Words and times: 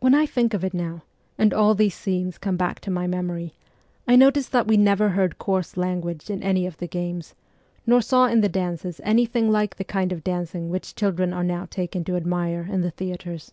When 0.00 0.14
I 0.14 0.26
think 0.26 0.52
of 0.52 0.62
it 0.62 0.74
now, 0.74 1.04
and 1.38 1.54
all 1.54 1.74
these 1.74 1.94
scenes 1.94 2.36
come 2.36 2.58
back 2.58 2.80
to 2.80 2.90
my 2.90 3.06
memory, 3.06 3.54
I 4.06 4.14
notice 4.14 4.46
that 4.50 4.66
we 4.66 4.76
never 4.76 5.08
heard 5.08 5.38
coarse 5.38 5.78
language 5.78 6.28
in 6.28 6.42
any 6.42 6.66
of 6.66 6.76
the 6.76 6.86
games, 6.86 7.34
nor 7.86 8.02
saw 8.02 8.26
in 8.26 8.42
the 8.42 8.50
dances 8.50 9.00
anything 9.04 9.50
like 9.50 9.76
the 9.76 9.84
kind 9.84 10.12
of 10.12 10.22
dancing 10.22 10.68
which 10.68 10.94
children 10.94 11.32
are 11.32 11.44
now 11.44 11.64
taken 11.64 12.04
to 12.04 12.16
admire 12.16 12.68
in 12.70 12.82
the 12.82 12.90
theatres. 12.90 13.52